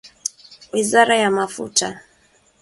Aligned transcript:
Wizara 0.73 1.15
ya 1.17 1.31
Mafuta 1.31 2.01